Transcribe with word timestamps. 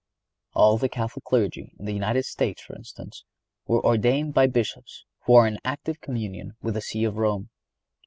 All 0.55 0.79
the 0.79 0.89
Catholic 0.89 1.23
Clergy 1.25 1.75
in 1.77 1.85
the 1.85 1.93
United 1.93 2.25
States, 2.25 2.63
for 2.63 2.75
instance, 2.75 3.23
were 3.67 3.85
ordained 3.85 4.29
only 4.29 4.33
by 4.33 4.47
Bishops 4.47 5.05
who 5.27 5.35
are 5.35 5.45
in 5.45 5.59
active 5.63 6.01
communion 6.01 6.55
with 6.59 6.73
the 6.73 6.81
See 6.81 7.03
of 7.03 7.17
Rome. 7.17 7.51